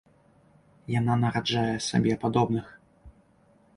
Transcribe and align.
Яна 0.99 1.17
нараджае 1.23 1.75
сабе 1.91 2.13
падобных. 2.25 2.65